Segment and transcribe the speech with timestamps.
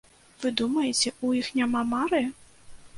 [0.43, 2.27] Вы думаеце, у іх няма мары?!